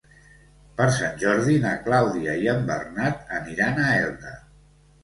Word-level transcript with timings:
Per 0.79 0.87
Sant 0.95 1.13
Jordi 1.25 1.59
na 1.65 1.75
Clàudia 1.89 2.35
i 2.47 2.51
en 2.57 2.67
Bernat 2.73 3.25
aniran 3.43 3.83
a 3.89 3.97
Elda. 4.03 4.39